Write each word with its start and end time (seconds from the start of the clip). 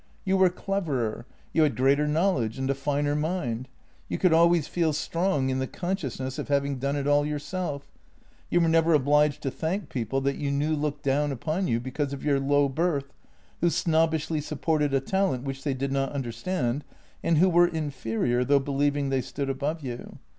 You 0.25 0.35
were 0.35 0.49
cleverer; 0.49 1.27
you 1.53 1.61
had 1.61 1.75
greater 1.77 2.07
knowledge 2.07 2.57
and 2.57 2.67
a 2.71 2.73
finer 2.73 3.15
mind. 3.15 3.67
You 4.09 4.17
could 4.17 4.33
always 4.33 4.67
feel 4.67 4.93
strong 4.93 5.51
in 5.51 5.59
the 5.59 5.67
consciousness 5.67 6.39
of 6.39 6.47
having 6.47 6.79
done 6.79 6.95
it 6.95 7.05
all 7.05 7.23
yourself. 7.23 7.83
You 8.49 8.61
were 8.61 8.67
never 8.67 8.95
obliged 8.95 9.43
to 9.43 9.51
thank 9.51 9.89
people 9.89 10.19
that 10.21 10.37
you 10.37 10.49
knew 10.49 10.73
looked 10.75 11.03
down 11.03 11.31
upon 11.31 11.67
you 11.67 11.79
because 11.79 12.13
of 12.13 12.25
your 12.25 12.39
low 12.39 12.67
birth, 12.67 13.13
who 13.59 13.69
snobbishly 13.69 14.41
sup 14.41 14.61
ported 14.61 14.91
a 14.91 14.99
talent 15.01 15.43
which 15.43 15.63
they 15.63 15.75
did 15.75 15.91
not 15.91 16.13
understand, 16.13 16.83
and 17.23 17.37
who 17.37 17.47
were 17.47 17.67
inferior, 17.67 18.43
though 18.43 18.57
believing 18.57 19.09
they 19.09 19.21
stood 19.21 19.51
above 19.51 19.81
you. 19.83 20.17